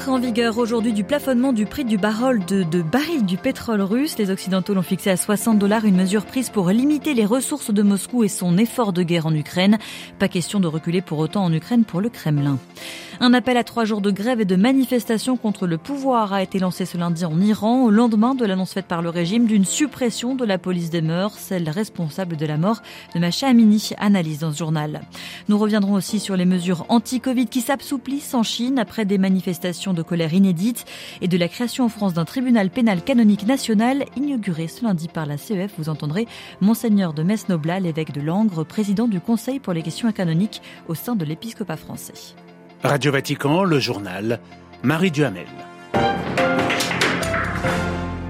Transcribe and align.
Entrée 0.00 0.12
en 0.12 0.18
vigueur 0.18 0.56
aujourd'hui 0.56 0.94
du 0.94 1.04
plafonnement 1.04 1.52
du 1.52 1.66
prix 1.66 1.84
du 1.84 1.98
baril 1.98 2.42
de, 2.46 2.62
de 2.62 2.82
du 3.22 3.36
pétrole 3.36 3.82
russe. 3.82 4.16
Les 4.16 4.30
Occidentaux 4.30 4.72
l'ont 4.72 4.80
fixé 4.80 5.10
à 5.10 5.18
60 5.18 5.58
dollars, 5.58 5.84
une 5.84 5.96
mesure 5.96 6.24
prise 6.24 6.48
pour 6.48 6.70
limiter 6.70 7.12
les 7.12 7.26
ressources 7.26 7.70
de 7.70 7.82
Moscou 7.82 8.24
et 8.24 8.28
son 8.28 8.56
effort 8.56 8.94
de 8.94 9.02
guerre 9.02 9.26
en 9.26 9.34
Ukraine. 9.34 9.76
Pas 10.18 10.28
question 10.28 10.58
de 10.58 10.66
reculer 10.66 11.02
pour 11.02 11.18
autant 11.18 11.44
en 11.44 11.52
Ukraine 11.52 11.84
pour 11.84 12.00
le 12.00 12.08
Kremlin. 12.08 12.56
Un 13.22 13.34
appel 13.34 13.58
à 13.58 13.64
trois 13.64 13.84
jours 13.84 14.00
de 14.00 14.10
grève 14.10 14.40
et 14.40 14.46
de 14.46 14.56
manifestation 14.56 15.36
contre 15.36 15.66
le 15.66 15.76
pouvoir 15.76 16.32
a 16.32 16.42
été 16.42 16.58
lancé 16.58 16.86
ce 16.86 16.96
lundi 16.96 17.26
en 17.26 17.38
Iran 17.38 17.84
au 17.84 17.90
lendemain 17.90 18.34
de 18.34 18.46
l'annonce 18.46 18.72
faite 18.72 18.86
par 18.86 19.02
le 19.02 19.10
régime 19.10 19.44
d'une 19.44 19.66
suppression 19.66 20.34
de 20.34 20.46
la 20.46 20.56
police 20.56 20.88
des 20.88 21.02
mœurs, 21.02 21.34
celle 21.36 21.68
responsable 21.68 22.38
de 22.38 22.46
la 22.46 22.56
mort 22.56 22.80
de 23.14 23.20
Macha 23.20 23.48
Amini, 23.48 23.90
analyse 23.98 24.38
dans 24.38 24.52
ce 24.52 24.56
journal. 24.56 25.02
Nous 25.50 25.58
reviendrons 25.58 25.92
aussi 25.92 26.18
sur 26.18 26.34
les 26.34 26.46
mesures 26.46 26.86
anti-Covid 26.88 27.48
qui 27.48 27.60
s'assouplissent 27.60 28.32
en 28.32 28.42
Chine 28.42 28.78
après 28.78 29.04
des 29.04 29.18
manifestations 29.18 29.89
de 29.94 30.02
colère 30.02 30.34
inédites 30.34 30.84
et 31.20 31.28
de 31.28 31.38
la 31.38 31.48
création 31.48 31.84
en 31.84 31.88
France 31.88 32.14
d'un 32.14 32.24
tribunal 32.24 32.70
pénal 32.70 33.02
canonique 33.02 33.46
national 33.46 34.04
inauguré 34.16 34.68
ce 34.68 34.84
lundi 34.84 35.08
par 35.08 35.26
la 35.26 35.36
CEF. 35.36 35.72
Vous 35.78 35.88
entendrez 35.88 36.26
Monseigneur 36.60 37.12
de 37.12 37.22
Metz-Noblat, 37.22 37.80
l'évêque 37.80 38.12
de 38.12 38.20
Langres, 38.20 38.64
président 38.64 39.08
du 39.08 39.20
Conseil 39.20 39.60
pour 39.60 39.72
les 39.72 39.82
questions 39.82 40.10
canoniques 40.12 40.62
au 40.88 40.94
sein 40.94 41.16
de 41.16 41.24
l'épiscopat 41.24 41.76
français. 41.76 42.34
Radio 42.82 43.12
Vatican, 43.12 43.64
le 43.64 43.78
journal, 43.78 44.40
Marie 44.82 45.10
Duhamel. 45.10 45.46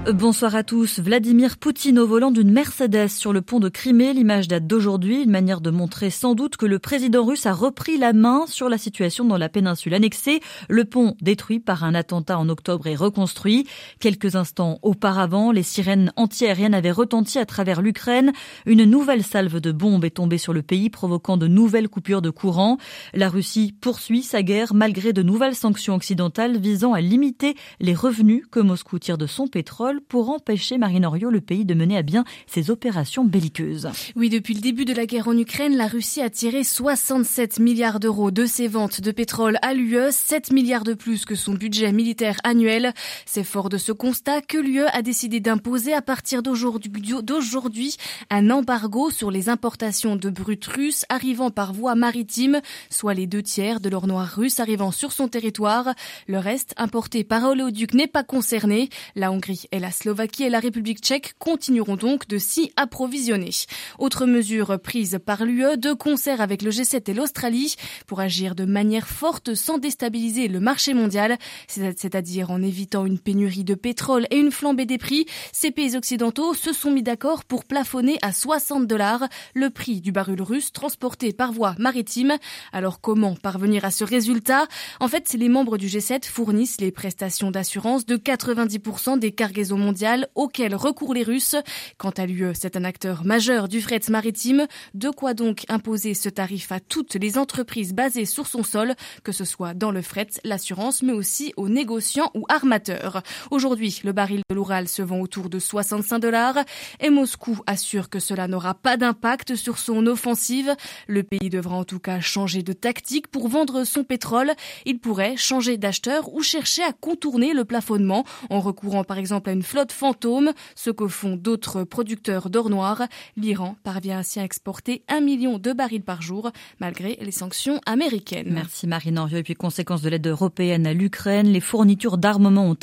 Bonsoir 0.09 0.55
à 0.55 0.63
tous. 0.63 0.99
Vladimir 0.99 1.59
Poutine 1.59 1.99
au 1.99 2.07
volant 2.07 2.31
d'une 2.31 2.51
Mercedes 2.51 3.07
sur 3.07 3.33
le 3.33 3.43
pont 3.43 3.59
de 3.59 3.69
Crimée. 3.69 4.13
L'image 4.13 4.47
date 4.47 4.65
d'aujourd'hui, 4.65 5.21
une 5.21 5.29
manière 5.29 5.61
de 5.61 5.69
montrer 5.69 6.09
sans 6.09 6.33
doute 6.33 6.57
que 6.57 6.65
le 6.65 6.79
président 6.79 7.23
russe 7.23 7.45
a 7.45 7.53
repris 7.53 7.99
la 7.99 8.11
main 8.11 8.45
sur 8.47 8.67
la 8.67 8.79
situation 8.79 9.25
dans 9.25 9.37
la 9.37 9.47
péninsule 9.47 9.93
annexée. 9.93 10.39
Le 10.69 10.85
pont 10.85 11.15
détruit 11.21 11.59
par 11.59 11.83
un 11.83 11.93
attentat 11.93 12.39
en 12.39 12.49
octobre 12.49 12.87
et 12.87 12.95
reconstruit. 12.95 13.67
Quelques 13.99 14.35
instants 14.35 14.79
auparavant, 14.81 15.51
les 15.51 15.61
sirènes 15.61 16.11
antiaériennes 16.15 16.73
avaient 16.73 16.89
retenti 16.89 17.37
à 17.37 17.45
travers 17.45 17.83
l'Ukraine. 17.83 18.31
Une 18.65 18.85
nouvelle 18.85 19.23
salve 19.23 19.59
de 19.61 19.71
bombes 19.71 20.03
est 20.03 20.15
tombée 20.15 20.39
sur 20.39 20.51
le 20.51 20.63
pays, 20.63 20.89
provoquant 20.89 21.37
de 21.37 21.47
nouvelles 21.47 21.89
coupures 21.89 22.23
de 22.23 22.31
courant. 22.31 22.79
La 23.13 23.29
Russie 23.29 23.75
poursuit 23.79 24.23
sa 24.23 24.41
guerre 24.41 24.73
malgré 24.73 25.13
de 25.13 25.21
nouvelles 25.21 25.55
sanctions 25.55 25.93
occidentales 25.93 26.57
visant 26.57 26.93
à 26.93 27.01
limiter 27.01 27.53
les 27.79 27.93
revenus 27.93 28.45
que 28.49 28.59
Moscou 28.59 28.97
tire 28.97 29.19
de 29.19 29.27
son 29.27 29.47
pétrole 29.47 29.90
pour 29.99 30.29
empêcher 30.29 30.77
Marine 30.77 31.05
Oriot, 31.05 31.29
le 31.29 31.41
pays, 31.41 31.65
de 31.65 31.73
mener 31.73 31.97
à 31.97 32.01
bien 32.01 32.23
ses 32.47 32.71
opérations 32.71 33.25
belliqueuses. 33.25 33.89
Oui, 34.15 34.29
depuis 34.29 34.53
le 34.53 34.61
début 34.61 34.85
de 34.85 34.93
la 34.93 35.05
guerre 35.05 35.27
en 35.27 35.37
Ukraine, 35.37 35.75
la 35.75 35.87
Russie 35.87 36.21
a 36.21 36.29
tiré 36.29 36.63
67 36.63 37.59
milliards 37.59 37.99
d'euros 37.99 38.31
de 38.31 38.45
ses 38.45 38.69
ventes 38.69 39.01
de 39.01 39.11
pétrole 39.11 39.57
à 39.61 39.73
l'UE, 39.73 40.11
7 40.11 40.53
milliards 40.53 40.85
de 40.85 40.93
plus 40.93 41.25
que 41.25 41.35
son 41.35 41.53
budget 41.53 41.91
militaire 41.91 42.37
annuel. 42.43 42.93
C'est 43.25 43.43
fort 43.43 43.67
de 43.67 43.77
ce 43.77 43.91
constat 43.91 44.41
que 44.41 44.57
l'UE 44.57 44.85
a 44.93 45.01
décidé 45.01 45.39
d'imposer 45.39 45.93
à 45.93 46.01
partir 46.01 46.41
d'aujourd'hui 46.43 47.97
un 48.29 48.49
embargo 48.49 49.09
sur 49.09 49.31
les 49.31 49.49
importations 49.49 50.15
de 50.15 50.29
brut 50.29 50.65
russes 50.65 51.05
arrivant 51.09 51.51
par 51.51 51.73
voie 51.73 51.95
maritime, 51.95 52.61
soit 52.89 53.13
les 53.13 53.27
deux 53.27 53.43
tiers 53.43 53.79
de 53.79 53.89
l'or 53.89 54.07
noir 54.07 54.27
russe 54.27 54.59
arrivant 54.59 54.91
sur 54.91 55.11
son 55.11 55.27
territoire. 55.27 55.93
Le 56.27 56.37
reste 56.37 56.73
importé 56.77 57.23
par 57.23 57.43
oléoduc 57.43 57.93
n'est 57.93 58.07
pas 58.07 58.23
concerné. 58.23 58.89
La 59.15 59.31
Hongrie 59.31 59.65
et 59.71 59.79
la 59.81 59.91
Slovaquie 59.91 60.43
et 60.43 60.49
la 60.49 60.59
République 60.59 60.99
tchèque 60.99 61.33
continueront 61.39 61.95
donc 61.95 62.27
de 62.27 62.37
s'y 62.37 62.71
approvisionner. 62.75 63.49
Autre 63.97 64.27
mesure 64.27 64.79
prise 64.79 65.19
par 65.25 65.43
l'UE 65.43 65.75
de 65.75 65.93
concert 65.93 66.39
avec 66.39 66.61
le 66.61 66.69
G7 66.69 67.09
et 67.09 67.13
l'Australie 67.13 67.75
pour 68.05 68.19
agir 68.19 68.53
de 68.53 68.63
manière 68.63 69.07
forte 69.07 69.55
sans 69.55 69.79
déstabiliser 69.79 70.47
le 70.47 70.59
marché 70.59 70.93
mondial, 70.93 71.37
c'est-à-dire 71.67 72.51
en 72.51 72.61
évitant 72.61 73.05
une 73.05 73.17
pénurie 73.19 73.63
de 73.63 73.73
pétrole 73.73 74.27
et 74.29 74.37
une 74.37 74.51
flambée 74.51 74.85
des 74.85 74.99
prix. 74.99 75.25
Ces 75.51 75.71
pays 75.71 75.97
occidentaux 75.97 76.53
se 76.53 76.73
sont 76.73 76.91
mis 76.91 77.03
d'accord 77.03 77.43
pour 77.43 77.65
plafonner 77.65 78.19
à 78.21 78.31
60 78.31 78.85
dollars 78.85 79.27
le 79.55 79.71
prix 79.71 79.99
du 79.99 80.11
baril 80.11 80.43
russe 80.43 80.71
transporté 80.71 81.33
par 81.33 81.51
voie 81.51 81.73
maritime. 81.79 82.37
Alors 82.71 83.01
comment 83.01 83.35
parvenir 83.35 83.83
à 83.83 83.89
ce 83.89 84.03
résultat? 84.03 84.67
En 84.99 85.07
fait, 85.07 85.33
les 85.33 85.49
membres 85.49 85.77
du 85.77 85.87
G7 85.87 86.25
fournissent 86.25 86.79
les 86.79 86.91
prestations 86.91 87.49
d'assurance 87.49 88.05
de 88.05 88.15
90% 88.15 89.17
des 89.17 89.31
cargaisons 89.31 89.70
mondiale 89.77 90.27
auquel 90.35 90.75
recourent 90.75 91.13
les 91.13 91.23
Russes. 91.23 91.55
Quant 91.97 92.11
à 92.11 92.25
l'UE, 92.25 92.53
c'est 92.53 92.75
un 92.75 92.83
acteur 92.83 93.23
majeur 93.25 93.67
du 93.67 93.81
fret 93.81 94.01
maritime. 94.09 94.67
De 94.93 95.09
quoi 95.09 95.33
donc 95.33 95.65
imposer 95.69 96.13
ce 96.13 96.29
tarif 96.29 96.71
à 96.71 96.79
toutes 96.79 97.15
les 97.15 97.37
entreprises 97.37 97.93
basées 97.93 98.25
sur 98.25 98.47
son 98.47 98.63
sol, 98.63 98.95
que 99.23 99.31
ce 99.31 99.45
soit 99.45 99.73
dans 99.73 99.91
le 99.91 100.01
fret, 100.01 100.27
l'assurance, 100.43 101.01
mais 101.03 101.13
aussi 101.13 101.53
aux 101.57 101.69
négociants 101.69 102.31
ou 102.33 102.45
armateurs. 102.49 103.21
Aujourd'hui, 103.49 104.01
le 104.03 104.11
baril 104.11 104.41
de 104.49 104.55
l'Oural 104.55 104.87
se 104.87 105.01
vend 105.01 105.19
autour 105.19 105.49
de 105.49 105.59
65 105.59 106.19
dollars 106.19 106.57
et 106.99 107.09
Moscou 107.09 107.59
assure 107.65 108.09
que 108.09 108.19
cela 108.19 108.47
n'aura 108.47 108.73
pas 108.73 108.97
d'impact 108.97 109.55
sur 109.55 109.77
son 109.77 110.05
offensive. 110.07 110.75
Le 111.07 111.23
pays 111.23 111.49
devra 111.49 111.75
en 111.75 111.83
tout 111.83 111.99
cas 111.99 112.19
changer 112.19 112.63
de 112.63 112.73
tactique 112.73 113.27
pour 113.27 113.47
vendre 113.47 113.83
son 113.83 114.03
pétrole. 114.03 114.51
Il 114.85 114.99
pourrait 114.99 115.37
changer 115.37 115.77
d'acheteur 115.77 116.33
ou 116.33 116.41
chercher 116.41 116.83
à 116.83 116.93
contourner 116.93 117.53
le 117.53 117.65
plafonnement 117.65 118.25
en 118.49 118.59
recourant 118.59 119.03
par 119.03 119.17
exemple 119.17 119.49
à 119.49 119.53
une 119.53 119.60
flotte 119.63 119.91
fantôme, 119.91 120.51
ce 120.75 120.89
que 120.89 121.07
font 121.07 121.35
d'autres 121.35 121.83
producteurs 121.83 122.49
d'or 122.49 122.69
noir. 122.69 123.03
L'Iran 123.37 123.75
parvient 123.83 124.19
ainsi 124.19 124.39
à 124.39 124.43
exporter 124.43 125.03
un 125.07 125.21
million 125.21 125.59
de 125.59 125.73
barils 125.73 126.03
par 126.03 126.21
jour, 126.21 126.51
malgré 126.79 127.17
les 127.21 127.31
sanctions 127.31 127.79
américaines. 127.85 128.49
Merci 128.51 128.87
Marine 128.87 129.19
Henriot. 129.19 129.37
Et 129.37 129.43
puis, 129.43 129.55
conséquence 129.55 130.01
de 130.01 130.09
l'aide 130.09 130.27
européenne 130.27 130.87
à 130.87 130.93
l'Ukraine, 130.93 131.47
les 131.47 131.59
fournitures 131.59 132.17
d'armement 132.17 132.65
ont 132.65 132.77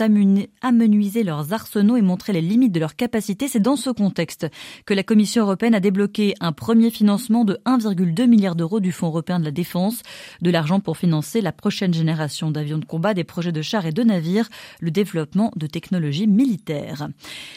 amenuisé 0.62 1.22
leurs 1.22 1.53
arsenaux 1.53 1.97
et 1.97 2.03
montré 2.03 2.33
les 2.33 2.41
limites 2.41 2.72
de 2.72 2.81
leur 2.81 2.97
capacité. 2.97 3.49
C'est 3.49 3.61
dans 3.61 3.77
ce 3.77 3.91
contexte 3.91 4.47
que 4.87 4.94
la 4.94 5.03
Commission 5.03 5.43
européenne 5.43 5.75
a 5.75 5.81
débloqué 5.81 6.34
un 6.41 6.53
premier 6.53 6.91
financement 6.91 7.44
de 7.44 7.59
1,2 7.67 8.27
milliard 8.27 8.56
d'euros 8.56 8.81
du 8.81 8.93
Fonds 8.93 9.09
européen 9.09 9.38
de 9.38 9.44
la 9.44 9.50
défense, 9.50 10.03
de 10.41 10.50
l'argent 10.50 10.81
pour 10.81 10.97
financer 10.97 11.41
la 11.41 11.53
prochaine 11.53 11.94
génération 11.94 12.50
d'avions 12.50 12.78
de 12.78 12.84
combat, 12.84 13.15
des 13.15 13.25
projets 13.25 13.53
de 13.53 13.62
chars 13.62 13.87
et 13.87 13.93
de 13.93 14.03
navires, 14.03 14.49
le 14.81 14.91
développement 14.91 15.53
de 15.56 15.67
technologies 15.67 16.27
militaires. 16.27 16.68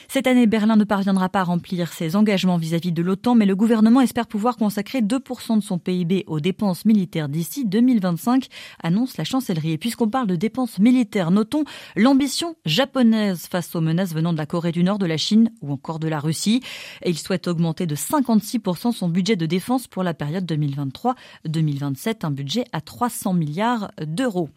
Cette 0.08 0.28
année, 0.28 0.48
Berlin 0.48 0.76
ne 0.76 0.84
parviendra 0.84 1.30
pas 1.30 1.42
à 1.42 1.44
remplir 1.44 1.94
ses 1.94 2.16
engagements 2.16 2.58
vis-à-vis 2.58 2.92
de 2.92 3.02
l'OTAN, 3.02 3.36
mais 3.36 3.46
le 3.46 3.56
gouvernement 3.56 4.02
espère 4.02 4.28
pouvoir 4.28 4.58
consacrer 4.58 5.02
2% 5.02 5.58
de 5.58 5.64
son 5.64 5.78
PIB 5.78 6.24
aux 6.28 6.40
dépenses 6.40 6.86
militaires 6.86 7.30
d'ici 7.30 7.66
2025, 7.66 8.48
annonce 8.84 9.18
la 9.18 9.24
chancellerie. 9.24 9.72
Et 9.72 9.78
puisqu'on 9.78 10.10
parle 10.10 10.28
de 10.28 10.36
dépenses 10.36 10.80
militaires, 10.80 11.32
notons 11.32 11.64
l'ambition 11.96 12.56
japonaise 12.66 13.48
face 13.50 13.76
aux 13.76 13.82
menaces 13.82 14.14
venant 14.14 14.34
de 14.34 14.38
la 14.38 14.46
Corée 14.46 14.72
du 14.72 14.84
Nord, 14.84 15.00
de 15.00 15.06
la 15.06 15.18
Chine 15.18 15.52
ou 15.62 15.72
encore 15.72 16.00
de 16.00 16.08
la 16.08 16.20
Russie. 16.20 16.62
Et 17.04 17.10
il 17.10 17.18
souhaite 17.18 17.48
augmenter 17.48 17.86
de 17.86 17.96
56% 17.96 18.92
son 18.92 19.10
budget 19.10 19.36
de 19.36 19.46
défense 19.46 19.88
pour 19.88 20.04
la 20.04 20.14
période 20.14 20.46
2023-2027, 20.52 22.26
un 22.26 22.32
budget 22.32 22.66
à 22.72 22.82
300 22.82 23.34
milliards 23.34 23.92
d'euros. 24.02 24.50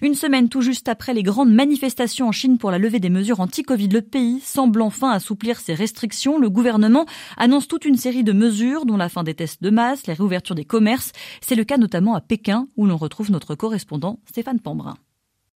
Une 0.00 0.14
semaine 0.14 0.48
tout 0.48 0.62
juste 0.62 0.88
après 0.88 1.14
les 1.14 1.22
grandes 1.22 1.52
manifestations 1.52 2.28
en 2.28 2.32
Chine 2.32 2.58
pour 2.58 2.70
la 2.70 2.78
levée 2.78 3.00
des 3.00 3.10
mesures 3.10 3.40
anti-Covid, 3.40 3.88
le 3.92 4.00
pays 4.02 4.40
semble 4.40 4.80
enfin 4.82 5.10
assouplir 5.10 5.60
ses 5.60 5.74
restrictions. 5.74 6.38
Le 6.38 6.48
gouvernement 6.48 7.06
annonce 7.36 7.68
toute 7.68 7.84
une 7.84 7.96
série 7.96 8.24
de 8.24 8.32
mesures, 8.32 8.86
dont 8.86 8.96
la 8.96 9.08
fin 9.08 9.22
des 9.22 9.34
tests 9.34 9.62
de 9.62 9.70
masse, 9.70 10.06
les 10.06 10.14
réouvertures 10.14 10.54
des 10.54 10.64
commerces. 10.64 11.12
C'est 11.40 11.54
le 11.54 11.64
cas 11.64 11.76
notamment 11.76 12.14
à 12.14 12.20
Pékin, 12.20 12.66
où 12.76 12.86
l'on 12.86 12.96
retrouve 12.96 13.30
notre 13.30 13.54
correspondant 13.54 14.18
Stéphane 14.26 14.60
Pambrin. 14.60 14.96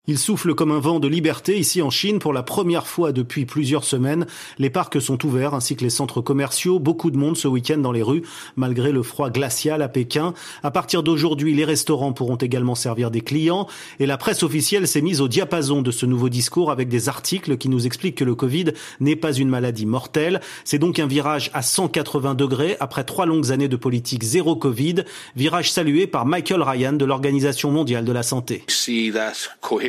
Il 0.08 0.18
souffle 0.18 0.54
comme 0.54 0.70
un 0.70 0.78
vent 0.78 1.00
de 1.00 1.08
liberté 1.08 1.58
ici 1.58 1.82
en 1.82 1.90
Chine 1.90 2.20
pour 2.20 2.32
la 2.32 2.44
première 2.44 2.86
fois 2.86 3.10
depuis 3.10 3.44
plusieurs 3.44 3.82
semaines. 3.82 4.24
Les 4.56 4.70
parcs 4.70 5.02
sont 5.02 5.26
ouverts 5.26 5.52
ainsi 5.52 5.74
que 5.74 5.82
les 5.82 5.90
centres 5.90 6.20
commerciaux. 6.20 6.78
Beaucoup 6.78 7.10
de 7.10 7.16
monde 7.16 7.36
ce 7.36 7.48
week-end 7.48 7.78
dans 7.78 7.90
les 7.90 8.04
rues 8.04 8.22
malgré 8.54 8.92
le 8.92 9.02
froid 9.02 9.30
glacial 9.30 9.82
à 9.82 9.88
Pékin. 9.88 10.32
À 10.62 10.70
partir 10.70 11.02
d'aujourd'hui, 11.02 11.54
les 11.54 11.64
restaurants 11.64 12.12
pourront 12.12 12.36
également 12.36 12.76
servir 12.76 13.10
des 13.10 13.20
clients 13.20 13.66
et 13.98 14.06
la 14.06 14.16
presse 14.16 14.44
officielle 14.44 14.86
s'est 14.86 15.02
mise 15.02 15.20
au 15.20 15.26
diapason 15.26 15.82
de 15.82 15.90
ce 15.90 16.06
nouveau 16.06 16.28
discours 16.28 16.70
avec 16.70 16.88
des 16.88 17.08
articles 17.08 17.56
qui 17.56 17.68
nous 17.68 17.84
expliquent 17.84 18.18
que 18.18 18.24
le 18.24 18.36
Covid 18.36 18.66
n'est 19.00 19.16
pas 19.16 19.32
une 19.32 19.48
maladie 19.48 19.86
mortelle. 19.86 20.40
C'est 20.62 20.78
donc 20.78 21.00
un 21.00 21.08
virage 21.08 21.50
à 21.52 21.62
180 21.62 22.36
degrés 22.36 22.76
après 22.78 23.02
trois 23.02 23.26
longues 23.26 23.50
années 23.50 23.66
de 23.66 23.74
politique 23.74 24.22
zéro 24.22 24.54
Covid. 24.54 25.02
Virage 25.34 25.72
salué 25.72 26.06
par 26.06 26.26
Michael 26.26 26.62
Ryan 26.62 26.92
de 26.92 27.04
l'Organisation 27.04 27.72
mondiale 27.72 28.04
de 28.04 28.12
la 28.12 28.22
santé. 28.22 28.62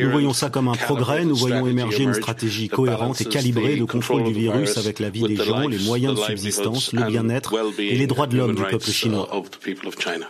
Nous 0.07 0.13
voyons 0.13 0.33
ça 0.33 0.50
comme 0.50 0.69
un 0.69 0.74
progrès, 0.74 1.25
nous 1.25 1.36
voyons 1.36 1.68
émerger 1.68 2.04
une 2.04 2.13
stratégie 2.13 2.69
cohérente 2.69 3.19
et 3.19 3.25
calibrée 3.25 3.75
de 3.75 3.83
contrôle 3.83 4.24
du 4.24 4.31
virus 4.31 4.77
avec 4.77 5.00
la 5.00 5.09
vie 5.09 5.24
des 5.24 5.36
gens, 5.36 5.68
les 5.68 5.80
moyens 5.80 6.15
de 6.15 6.19
subsistance, 6.21 6.94
le 6.94 7.04
bien-être 7.04 7.54
et 7.77 7.95
les 7.95 8.07
droits 8.07 8.27
de 8.27 8.38
l'homme 8.38 8.56
du 8.56 8.63
peuple 8.63 8.89
chinois. 8.89 9.30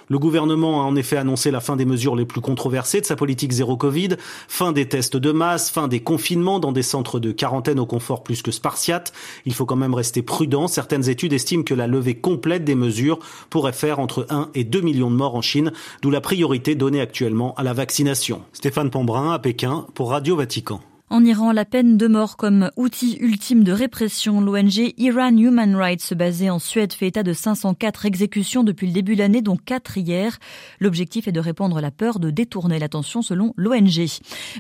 Le 0.10 0.20
gouvernement 0.20 0.82
a 0.82 0.86
en 0.86 0.96
effet 0.96 1.18
annoncé 1.18 1.52
la 1.52 1.60
fin 1.60 1.76
des 1.76 1.86
mesures 1.86 2.16
les 2.16 2.26
plus 2.26 2.42
controversées 2.42 3.02
de 3.02 3.06
sa 3.06 3.16
politique 3.16 3.52
zéro 3.52 3.78
Covid, 3.78 4.10
fin 4.48 4.72
des 4.72 4.88
tests 4.88 5.16
de 5.16 5.32
masse, 5.32 5.70
fin 5.70 5.88
des 5.88 6.00
confinements 6.00 6.60
dans 6.60 6.72
des 6.72 6.82
centres 6.82 7.20
de 7.20 7.32
quarantaine 7.32 7.80
au 7.80 7.86
confort 7.86 8.24
plus 8.24 8.42
que 8.42 8.52
spartiate. 8.52 9.14
Il 9.46 9.54
faut 9.54 9.66
quand 9.66 9.76
même 9.76 9.94
rester 9.94 10.24
prudent. 10.24 10.68
Certaines 10.68 11.08
études 11.08 11.34
estiment 11.34 11.64
que 11.64 11.76
la 11.76 11.86
levée 11.86 12.16
complète 12.16 12.64
des 12.64 12.76
mesures 12.76 13.20
pourrait 13.52 13.74
faire 13.74 14.00
entre 14.00 14.26
1 14.30 14.50
et 14.56 14.64
2 14.64 14.82
millions 14.82 15.12
de 15.12 15.16
morts 15.16 15.36
en 15.36 15.42
Chine, 15.42 15.72
d'où 16.02 16.10
la 16.10 16.22
priorité 16.22 16.74
donnée 16.74 17.02
actuellement 17.02 17.54
à 17.56 17.64
la 17.64 17.74
vaccination. 17.74 18.42
Stéphane 18.54 18.90
Pambrin 18.90 19.32
à 19.32 19.40
Pékin 19.40 19.67
pour 19.94 20.12
Radio 20.12 20.36
Vatican. 20.36 20.82
En 21.10 21.24
Iran, 21.24 21.54
la 21.54 21.64
peine 21.64 21.96
de 21.96 22.06
mort 22.10 22.36
comme 22.36 22.70
outil 22.76 23.18
ultime 23.22 23.64
de 23.64 23.72
répression, 23.72 24.42
l'ONG 24.42 24.94
Iran 24.98 25.38
Human 25.38 25.74
Rights, 25.74 26.14
basée 26.14 26.50
en 26.50 26.60
Suède, 26.60 26.92
fait 26.92 27.08
état 27.08 27.24
de 27.24 27.32
504 27.32 28.06
exécutions 28.06 28.66
depuis 28.66 28.88
le 28.88 28.94
début 28.94 29.16
de 29.16 29.20
l'année, 29.20 29.42
dont 29.42 29.56
4 29.56 30.00
hier. 30.00 30.38
L'objectif 30.82 31.30
est 31.30 31.32
de 31.32 31.40
répandre 31.40 31.80
la 31.80 31.92
peur 31.92 32.20
de 32.20 32.30
détourner 32.30 32.78
l'attention 32.78 33.22
selon 33.22 33.54
l'ONG. 33.56 34.06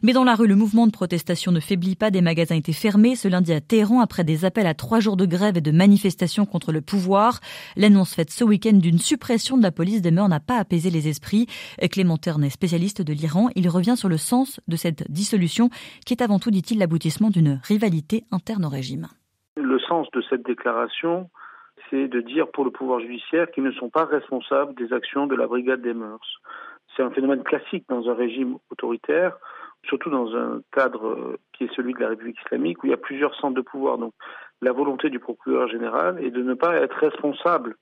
Mais 0.03 0.13
dans 0.13 0.23
la 0.23 0.35
rue, 0.35 0.47
le 0.47 0.55
mouvement 0.55 0.87
de 0.87 0.93
protestation 0.93 1.51
ne 1.51 1.59
faiblit 1.59 1.97
pas. 1.97 2.11
Des 2.11 2.21
magasins 2.21 2.55
étaient 2.55 2.71
fermés 2.71 3.17
ce 3.17 3.27
lundi 3.27 3.51
à 3.51 3.59
Téhéran 3.59 3.99
après 3.99 4.23
des 4.23 4.45
appels 4.45 4.67
à 4.67 4.73
trois 4.73 5.01
jours 5.01 5.17
de 5.17 5.25
grève 5.25 5.57
et 5.57 5.61
de 5.61 5.71
manifestations 5.71 6.45
contre 6.45 6.71
le 6.71 6.79
pouvoir. 6.79 7.41
L'annonce 7.75 8.13
faite 8.13 8.31
ce 8.31 8.45
week-end 8.45 8.77
d'une 8.77 8.99
suppression 8.99 9.57
de 9.57 9.63
la 9.63 9.71
police 9.71 10.01
des 10.01 10.11
mœurs 10.11 10.29
n'a 10.29 10.39
pas 10.39 10.59
apaisé 10.59 10.91
les 10.91 11.09
esprits. 11.09 11.45
Clément 11.91 12.17
Terne, 12.17 12.49
spécialiste 12.49 13.01
de 13.01 13.11
l'Iran, 13.11 13.49
il 13.55 13.67
revient 13.67 13.95
sur 13.97 14.07
le 14.07 14.17
sens 14.17 14.61
de 14.69 14.77
cette 14.77 15.11
dissolution 15.11 15.69
qui 16.05 16.13
est 16.13 16.23
avant 16.23 16.36
tout, 16.39 16.51
dit-il, 16.51 16.79
l'aboutissement 16.79 17.29
d'une 17.29 17.59
rivalité 17.63 18.25
interne 18.31 18.65
au 18.65 18.69
régime? 18.69 19.07
Le 19.55 19.79
sens 19.79 20.07
de 20.11 20.21
cette 20.29 20.45
déclaration, 20.45 21.29
c'est 21.89 22.07
de 22.07 22.21
dire 22.21 22.49
pour 22.51 22.65
le 22.65 22.71
pouvoir 22.71 22.99
judiciaire 22.99 23.49
qu'ils 23.51 23.63
ne 23.63 23.71
sont 23.71 23.89
pas 23.89 24.05
responsables 24.05 24.75
des 24.75 24.93
actions 24.93 25.27
de 25.27 25.35
la 25.35 25.47
brigade 25.47 25.81
des 25.81 25.93
mœurs. 25.93 26.41
C'est 26.95 27.03
un 27.03 27.11
phénomène 27.11 27.43
classique 27.43 27.85
dans 27.89 28.09
un 28.09 28.13
régime 28.13 28.57
autoritaire, 28.71 29.37
surtout 29.83 30.09
dans 30.09 30.35
un 30.35 30.61
cadre 30.71 31.07
euh, 31.07 31.37
qui 31.53 31.65
est 31.65 31.73
celui 31.75 31.93
de 31.93 31.99
la 31.99 32.09
République 32.09 32.39
islamique, 32.45 32.83
où 32.83 32.87
il 32.87 32.89
y 32.89 32.93
a 32.93 32.97
plusieurs 32.97 33.35
centres 33.35 33.55
de 33.55 33.61
pouvoir. 33.61 33.97
Donc 33.97 34.13
la 34.61 34.71
volonté 34.71 35.09
du 35.09 35.19
procureur 35.19 35.67
général 35.67 36.23
est 36.23 36.31
de 36.31 36.41
ne 36.41 36.53
pas 36.53 36.75
être 36.75 36.97
responsable 36.97 37.75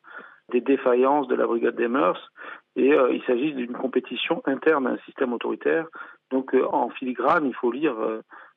des 0.51 0.62
défaillances 0.62 1.28
de 1.28 1.36
la 1.36 1.48
brigade 1.48 1.75
des 1.75 1.88
mœurs, 1.88 2.31
et 2.75 2.94
euh, 2.94 3.12
il 3.13 3.24
s'agit 3.24 3.54
d'une 3.54 3.74
compétition 3.74 4.42
interne 4.46 4.86
à 4.86 4.92
un 4.92 4.98
système 5.06 5.34
autoritaire. 5.34 5.88
Donc 6.30 6.54
euh, 6.54 6.66
en 6.72 6.90
filigrane, 6.90 7.46
il 7.46 7.56
faut 7.56 7.72
lire 7.72 7.96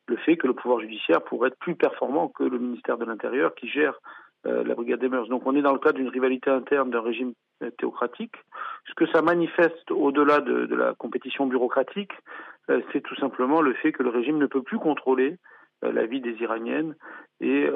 le 0.08 0.16
fait 0.16 0.37
que 0.37 0.46
le 0.46 0.55
pouvoir 0.55 0.81
judiciaire 0.81 1.22
pourrait 1.22 1.49
être 1.49 1.58
plus 1.58 1.76
performant 1.76 2.28
que 2.28 2.43
le 2.43 2.58
ministère 2.58 2.99
de 2.99 3.05
l'Intérieur 3.05 3.55
qui 3.55 3.69
gère 3.69 4.00
euh, 4.46 4.62
la 4.64 4.75
brigade 4.75 5.00
des 5.00 5.08
mœurs. 5.08 5.28
Donc 5.28 5.46
on 5.46 5.56
est 5.56 5.62
dans 5.62 5.72
le 5.72 5.78
cadre 5.81 5.99
d'une 5.99 6.08
rivalité 6.08 6.49
interne 6.49 6.90
d'un 6.90 7.00
régime 7.00 7.32
euh, 7.62 7.70
théocratique. 7.78 8.34
Ce 8.87 8.94
que 8.94 9.06
ça 9.06 9.20
manifeste 9.20 9.90
au-delà 9.90 10.40
de, 10.40 10.75
la 10.75 10.94
compétition 10.94 11.46
bureaucratique, 11.46 12.12
euh, 12.70 12.81
c'est 12.93 13.02
tout 13.02 13.16
simplement 13.16 13.60
le 13.60 13.75
fait 13.75 13.90
que 13.93 14.05
le 14.05 14.10
régime 14.10 14.38
ne 14.38 14.46
peut 14.46 14.62
plus 14.62 14.78
contrôler 14.78 15.37
la 15.81 16.06
vie 16.06 16.20
des 16.20 16.34
Iraniennes 16.40 16.96
et 17.40 17.69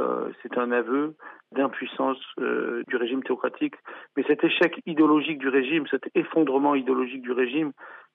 c'est 0.42 0.58
un 0.58 0.72
aveu 0.72 1.14
d'impuissance 1.52 2.18
du 2.36 2.96
régime 2.96 3.22
théocratique. 3.22 3.76
Mais 4.16 4.24
cet 4.26 4.42
échec 4.42 4.82
idéologique 4.86 5.38
du 5.38 5.48
régime, 5.48 5.86
cet 5.86 6.10
effondrement 6.16 6.74
idéologique 6.74 7.22
du 7.22 7.30
régime 7.30 7.70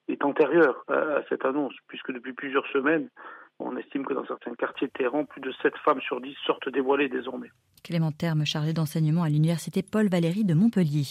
est 0.08 0.26
antérieur 0.26 0.84
à 0.88 1.22
cette 1.30 1.46
annonce, 1.46 1.72
puisque 1.86 2.12
depuis 2.12 2.34
plusieurs 2.34 2.66
semaines, 2.66 3.08
on 3.58 3.76
estime 3.76 4.04
que 4.04 4.14
dans 4.14 4.26
certains 4.26 4.54
quartiers 4.54 4.86
de 4.86 4.92
Téhéran, 4.92 5.24
plus 5.24 5.40
de 5.40 5.52
7 5.62 5.76
femmes 5.84 6.00
sur 6.00 6.20
10 6.20 6.34
sortent 6.46 6.68
dévoilées 6.68 7.08
désormais. 7.08 7.50
Clément 7.82 8.12
Terme, 8.12 8.44
chargé 8.44 8.72
d'enseignement 8.72 9.22
à 9.22 9.28
l'université 9.28 9.82
Paul 9.82 10.08
Valéry 10.08 10.44
de 10.44 10.54
Montpellier. 10.54 11.06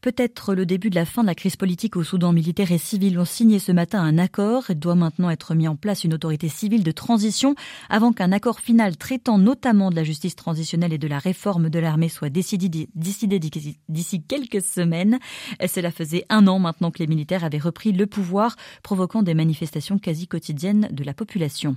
Peut-être 0.00 0.54
le 0.54 0.66
début 0.66 0.90
de 0.90 0.94
la 0.94 1.04
fin 1.04 1.22
de 1.22 1.28
la 1.28 1.34
crise 1.34 1.56
politique 1.56 1.96
au 1.96 2.02
Soudan 2.02 2.32
militaire 2.32 2.72
et 2.72 2.78
civil 2.78 3.18
ont 3.18 3.24
signé 3.24 3.58
ce 3.58 3.72
matin 3.72 4.00
un 4.00 4.18
accord. 4.18 4.64
Il 4.68 4.78
doit 4.78 4.94
maintenant 4.94 5.30
être 5.30 5.54
mis 5.54 5.68
en 5.68 5.76
place 5.76 6.04
une 6.04 6.14
autorité 6.14 6.48
civile 6.48 6.84
de 6.84 6.90
transition 6.92 7.54
avant 7.88 8.12
qu'un 8.12 8.32
accord 8.32 8.60
final 8.60 8.96
traitant 8.96 9.38
notamment 9.38 9.90
de 9.90 9.96
la 9.96 10.04
justice 10.04 10.36
transitionnelle 10.36 10.92
et 10.92 10.98
de 10.98 11.08
la 11.08 11.18
réforme 11.18 11.70
de 11.70 11.78
l'armée 11.78 12.08
soit 12.08 12.30
décidé 12.30 12.88
d'ici 12.94 14.22
quelques 14.22 14.62
semaines. 14.62 15.18
Cela 15.66 15.90
faisait 15.90 16.24
un 16.28 16.46
an 16.46 16.58
maintenant 16.58 16.90
que 16.90 16.98
les 16.98 17.06
militaires 17.06 17.44
avaient 17.44 17.58
repris 17.58 17.92
le 17.92 18.06
pouvoir, 18.06 18.56
provoquant 18.82 19.22
des 19.22 19.34
manifestations 19.34 19.98
quasi 19.98 20.26
quotidiennes 20.26 20.88
de 20.90 21.04
la 21.04 21.14
population. 21.14 21.76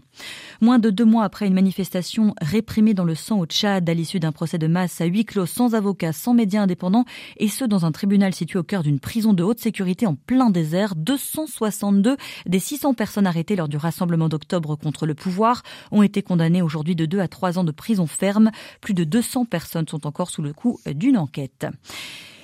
Moins 0.61 0.79
de 0.79 0.89
deux 0.89 1.05
mois 1.05 1.23
après 1.23 1.47
une 1.47 1.53
manifestation 1.53 2.33
réprimée 2.41 2.93
dans 2.93 3.05
le 3.05 3.15
sang 3.15 3.39
au 3.39 3.45
Tchad 3.45 3.89
à 3.89 3.93
l'issue 3.93 4.19
d'un 4.19 4.26
procès 4.31 4.57
de 4.57 4.67
masse 4.67 5.01
à 5.01 5.05
huis 5.05 5.25
clos 5.25 5.45
sans 5.45 5.75
avocat, 5.75 6.13
sans 6.13 6.33
médias 6.33 6.61
indépendants, 6.61 7.05
et 7.37 7.47
ce 7.47 7.65
dans 7.65 7.85
un 7.85 7.91
tribunal 7.91 8.33
situé 8.33 8.59
au 8.59 8.63
cœur 8.63 8.83
d'une 8.83 8.99
prison 8.99 9.33
de 9.33 9.43
haute 9.43 9.59
sécurité 9.59 10.05
en 10.05 10.15
plein 10.15 10.49
désert, 10.49 10.95
262 10.95 12.17
des 12.45 12.59
600 12.59 12.93
personnes 12.93 13.27
arrêtées 13.27 13.55
lors 13.55 13.67
du 13.67 13.77
rassemblement 13.77 14.29
d'octobre 14.29 14.75
contre 14.75 15.05
le 15.05 15.15
pouvoir 15.15 15.63
ont 15.91 16.03
été 16.03 16.21
condamnées 16.21 16.61
aujourd'hui 16.61 16.95
de 16.95 17.05
2 17.05 17.19
à 17.19 17.27
3 17.27 17.59
ans 17.59 17.63
de 17.63 17.71
prison 17.71 18.07
ferme. 18.07 18.51
Plus 18.81 18.93
de 18.93 19.03
200 19.03 19.45
personnes 19.45 19.87
sont 19.87 20.07
encore 20.07 20.29
sous 20.29 20.41
le 20.41 20.53
coup 20.53 20.79
d'une 20.85 21.17
enquête. 21.17 21.67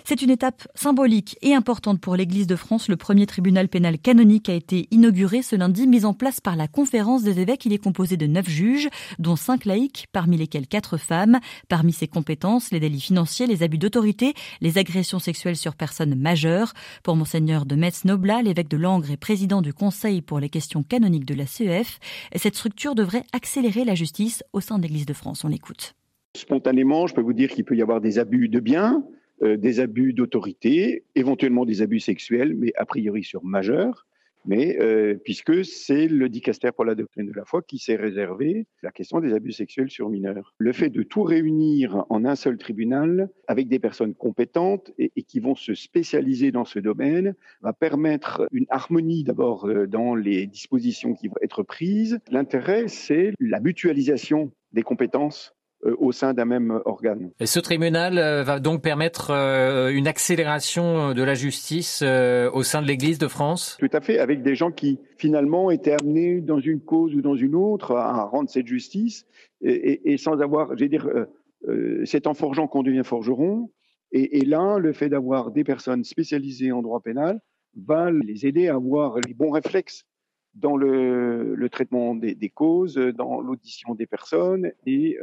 C'est 0.05 0.21
une 0.21 0.31
étape 0.31 0.67
symbolique 0.75 1.37
et 1.41 1.53
importante 1.53 2.01
pour 2.01 2.17
l'Église 2.17 2.45
de 2.45 2.57
France. 2.57 2.89
Le 2.89 2.97
premier 2.97 3.25
tribunal 3.25 3.69
pénal 3.69 3.97
canonique 3.97 4.49
a 4.49 4.53
été 4.53 4.89
inauguré 4.91 5.41
ce 5.41 5.55
lundi, 5.55 5.87
mis 5.87 6.03
en 6.03 6.13
place 6.13 6.41
par 6.41 6.57
la 6.57 6.67
conférence 6.67 7.23
des 7.23 7.39
évêques. 7.39 7.65
Il 7.65 7.71
est 7.71 7.81
composé 7.81 8.17
de 8.17 8.27
neuf 8.27 8.49
juges, 8.49 8.89
dont 9.17 9.37
cinq 9.37 9.63
laïcs, 9.63 10.07
parmi 10.11 10.35
lesquels 10.35 10.67
quatre 10.67 10.97
femmes. 10.97 11.39
Parmi 11.69 11.93
ses 11.93 12.09
compétences, 12.09 12.71
les 12.71 12.81
délits 12.81 12.99
financiers, 12.99 13.47
les 13.47 13.63
abus 13.63 13.77
d'autorité, 13.77 14.33
les 14.59 14.77
agressions 14.77 15.19
sexuelles 15.19 15.55
sur 15.55 15.75
personnes 15.75 16.15
majeures. 16.15 16.73
Pour 17.01 17.15
Monseigneur 17.15 17.65
de 17.65 17.75
Metz-Noblat, 17.75 18.41
l'évêque 18.41 18.69
de 18.69 18.77
Langres 18.77 19.09
et 19.09 19.17
président 19.17 19.61
du 19.61 19.73
Conseil 19.73 20.21
pour 20.21 20.41
les 20.41 20.49
questions 20.49 20.83
canoniques 20.83 21.25
de 21.25 21.35
la 21.35 21.47
CEF, 21.47 21.99
cette 22.35 22.55
structure 22.55 22.93
devrait 22.93 23.23
accélérer 23.31 23.85
la 23.85 23.95
justice 23.95 24.43
au 24.51 24.59
sein 24.59 24.79
de 24.79 24.83
l'Église 24.83 25.05
de 25.05 25.13
France. 25.13 25.45
On 25.45 25.47
l'écoute. 25.47 25.95
Spontanément, 26.35 27.07
je 27.07 27.13
peux 27.13 27.21
vous 27.21 27.31
dire 27.31 27.49
qu'il 27.49 27.63
peut 27.63 27.77
y 27.77 27.81
avoir 27.81 28.01
des 28.01 28.19
abus 28.19 28.49
de 28.49 28.59
biens, 28.59 29.03
euh, 29.41 29.57
des 29.57 29.79
abus 29.79 30.13
d'autorité, 30.13 31.03
éventuellement 31.15 31.65
des 31.65 31.81
abus 31.81 31.99
sexuels, 31.99 32.55
mais 32.55 32.71
a 32.75 32.85
priori 32.85 33.23
sur 33.23 33.43
majeurs, 33.43 34.05
mais 34.45 34.77
euh, 34.79 35.15
puisque 35.23 35.63
c'est 35.65 36.07
le 36.07 36.29
dicaster 36.29 36.71
pour 36.71 36.85
la 36.85 36.95
doctrine 36.95 37.25
de 37.25 37.33
la 37.33 37.45
foi 37.45 37.61
qui 37.61 37.79
s'est 37.79 37.95
réservé 37.95 38.65
la 38.81 38.91
question 38.91 39.19
des 39.19 39.33
abus 39.33 39.53
sexuels 39.53 39.89
sur 39.89 40.09
mineurs. 40.09 40.53
Le 40.57 40.73
fait 40.73 40.89
de 40.89 41.03
tout 41.03 41.23
réunir 41.23 42.05
en 42.09 42.25
un 42.25 42.35
seul 42.35 42.57
tribunal 42.57 43.29
avec 43.47 43.67
des 43.67 43.79
personnes 43.79 44.13
compétentes 44.13 44.91
et, 44.97 45.09
qui 45.23 45.39
vont 45.39 45.55
se 45.55 45.73
spécialiser 45.73 46.51
dans 46.51 46.65
ce 46.65 46.79
domaine 46.79 47.35
va 47.61 47.73
permettre 47.73 48.47
une 48.51 48.65
harmonie 48.69 49.23
d'abord 49.23 49.65
euh, 49.65 49.87
dans 49.87 50.15
les 50.15 50.47
dispositions 50.47 51.13
qui 51.13 51.27
vont 51.27 51.35
être 51.41 51.63
prises. 51.63 52.19
L'intérêt, 52.29 52.87
c'est 52.87 53.33
la 53.39 53.59
mutualisation 53.59 54.51
des 54.73 54.83
compétences 54.83 55.55
au 55.97 56.11
sein 56.11 56.33
d'un 56.33 56.45
même 56.45 56.81
organe. 56.85 57.31
Et 57.39 57.45
ce 57.45 57.59
tribunal 57.59 58.17
euh, 58.17 58.43
va 58.43 58.59
donc 58.59 58.81
permettre 58.81 59.31
euh, 59.31 59.89
une 59.89 60.07
accélération 60.07 61.13
de 61.13 61.23
la 61.23 61.33
justice 61.33 62.01
au 62.01 62.63
sein 62.63 62.81
de 62.81 62.87
l'Église 62.87 63.17
de 63.17 63.27
France? 63.27 63.77
Tout 63.79 63.89
à 63.91 64.01
fait, 64.01 64.19
avec 64.19 64.43
des 64.43 64.55
gens 64.55 64.71
qui 64.71 64.99
finalement 65.17 65.71
étaient 65.71 65.95
amenés 65.99 66.41
dans 66.41 66.59
une 66.59 66.81
cause 66.81 67.15
ou 67.15 67.21
dans 67.21 67.35
une 67.35 67.55
autre 67.55 67.95
à 67.95 68.23
rendre 68.25 68.49
cette 68.49 68.67
justice 68.67 69.25
et, 69.61 70.13
et, 70.13 70.17
sans 70.17 70.41
avoir, 70.41 70.75
je 70.77 70.83
veux 70.83 70.89
dire, 70.89 71.09
c'est 72.05 72.27
en 72.27 72.33
forgeant 72.33 72.67
qu'on 72.67 72.83
devient 72.83 73.03
forgeron. 73.03 73.71
Et, 74.11 74.39
et 74.39 74.45
là, 74.45 74.77
le 74.77 74.93
fait 74.93 75.09
d'avoir 75.09 75.51
des 75.51 75.63
personnes 75.63 76.03
spécialisées 76.03 76.71
en 76.71 76.81
droit 76.81 77.01
pénal 77.01 77.39
va 77.75 78.11
les 78.11 78.45
aider 78.45 78.67
à 78.67 78.75
avoir 78.75 79.17
les 79.25 79.33
bons 79.33 79.51
réflexes 79.51 80.05
dans 80.53 80.77
le, 80.77 81.55
le 81.55 81.69
traitement 81.69 82.13
des, 82.13 82.35
des, 82.35 82.49
causes, 82.49 82.95
dans 82.95 83.41
l'audition 83.41 83.95
des 83.95 84.05
personnes 84.05 84.71
et 84.85 85.17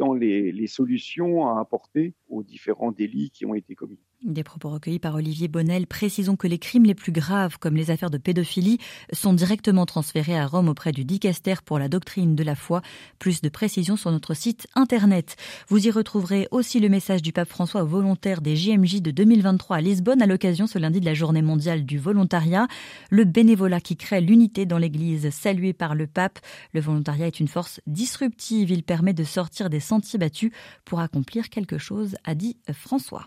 dans 0.00 0.14
les, 0.14 0.50
les, 0.50 0.66
solutions 0.66 1.46
à 1.46 1.60
apporter 1.60 2.14
aux 2.30 2.42
différents 2.42 2.90
délits 2.90 3.30
qui 3.30 3.44
ont 3.44 3.54
été 3.54 3.74
commis. 3.74 3.98
Des 4.22 4.44
propos 4.44 4.68
recueillis 4.68 4.98
par 4.98 5.14
Olivier 5.14 5.48
Bonnel. 5.48 5.86
Précisons 5.86 6.36
que 6.36 6.46
les 6.46 6.58
crimes 6.58 6.84
les 6.84 6.94
plus 6.94 7.10
graves, 7.10 7.56
comme 7.58 7.74
les 7.74 7.90
affaires 7.90 8.10
de 8.10 8.18
pédophilie, 8.18 8.76
sont 9.14 9.32
directement 9.32 9.86
transférés 9.86 10.38
à 10.38 10.46
Rome 10.46 10.68
auprès 10.68 10.92
du 10.92 11.06
dicaster 11.06 11.54
pour 11.64 11.78
la 11.78 11.88
doctrine 11.88 12.36
de 12.36 12.44
la 12.44 12.54
foi. 12.54 12.82
Plus 13.18 13.40
de 13.40 13.48
précisions 13.48 13.96
sur 13.96 14.12
notre 14.12 14.34
site 14.34 14.66
internet. 14.74 15.36
Vous 15.68 15.86
y 15.86 15.90
retrouverez 15.90 16.48
aussi 16.50 16.80
le 16.80 16.90
message 16.90 17.22
du 17.22 17.32
pape 17.32 17.48
François 17.48 17.82
aux 17.82 17.86
volontaires 17.86 18.42
des 18.42 18.56
JMJ 18.56 19.00
de 19.00 19.10
2023 19.10 19.78
à 19.78 19.80
Lisbonne 19.80 20.20
à 20.20 20.26
l'occasion 20.26 20.66
ce 20.66 20.78
lundi 20.78 21.00
de 21.00 21.06
la 21.06 21.14
journée 21.14 21.40
mondiale 21.40 21.86
du 21.86 21.98
volontariat. 21.98 22.68
Le 23.08 23.24
bénévolat 23.24 23.80
qui 23.80 23.96
crée 23.96 24.20
l'unité 24.20 24.66
dans 24.66 24.76
l'église, 24.76 25.30
salué 25.30 25.72
par 25.72 25.94
le 25.94 26.06
pape. 26.06 26.40
Le 26.74 26.82
volontariat 26.82 27.26
est 27.26 27.40
une 27.40 27.48
force 27.48 27.80
disruptive. 27.86 28.70
Il 28.70 28.82
permet 28.82 29.14
de 29.14 29.24
sortir 29.24 29.70
des 29.70 29.80
sentiers 29.80 30.18
battus 30.18 30.52
pour 30.84 31.00
accomplir 31.00 31.48
quelque 31.48 31.78
chose, 31.78 32.16
a 32.24 32.34
dit 32.34 32.58
François. 32.70 33.26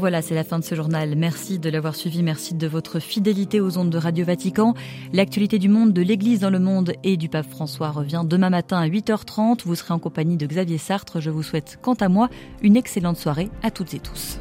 Voilà, 0.00 0.22
c'est 0.22 0.34
la 0.34 0.44
fin 0.44 0.58
de 0.58 0.64
ce 0.64 0.74
journal. 0.74 1.14
Merci 1.14 1.58
de 1.58 1.68
l'avoir 1.68 1.94
suivi, 1.94 2.22
merci 2.22 2.54
de 2.54 2.66
votre 2.66 3.00
fidélité 3.00 3.60
aux 3.60 3.76
ondes 3.76 3.90
de 3.90 3.98
Radio 3.98 4.24
Vatican. 4.24 4.72
L'actualité 5.12 5.58
du 5.58 5.68
monde, 5.68 5.92
de 5.92 6.00
l'Église 6.00 6.40
dans 6.40 6.48
le 6.48 6.58
monde 6.58 6.94
et 7.04 7.18
du 7.18 7.28
pape 7.28 7.46
François 7.46 7.90
revient 7.90 8.22
demain 8.24 8.48
matin 8.48 8.78
à 8.78 8.88
8h30. 8.88 9.60
Vous 9.66 9.74
serez 9.74 9.92
en 9.92 9.98
compagnie 9.98 10.38
de 10.38 10.46
Xavier 10.46 10.78
Sartre. 10.78 11.20
Je 11.20 11.28
vous 11.28 11.42
souhaite, 11.42 11.78
quant 11.82 11.92
à 11.92 12.08
moi, 12.08 12.30
une 12.62 12.78
excellente 12.78 13.18
soirée 13.18 13.50
à 13.62 13.70
toutes 13.70 13.92
et 13.92 14.00
tous. 14.00 14.40